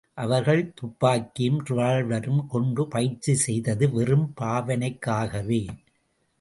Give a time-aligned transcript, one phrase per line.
[0.17, 5.63] அவர்கள் துப்பாக்கியும் ரிவால்வரும் கொண்டு பயிற்சி செய்தது வெறும் பாவனைக்காகவோ?